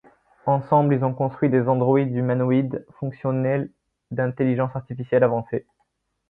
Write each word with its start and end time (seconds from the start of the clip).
Ensemble, 0.47 0.95
ils 0.95 1.03
ont 1.05 1.13
construit 1.13 1.51
des 1.51 1.67
androïdes 1.69 2.11
humanoïdes 2.15 2.87
fonctionnels 2.99 3.69
d'intelligence 4.09 4.75
artificielle 4.75 5.23
avancée. 5.23 5.67